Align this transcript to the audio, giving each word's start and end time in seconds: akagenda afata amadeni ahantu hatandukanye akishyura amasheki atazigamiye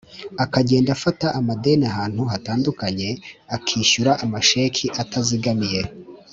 akagenda 0.43 0.89
afata 0.97 1.27
amadeni 1.39 1.85
ahantu 1.91 2.21
hatandukanye 2.31 3.09
akishyura 3.55 4.11
amasheki 4.23 4.85
atazigamiye 5.01 5.81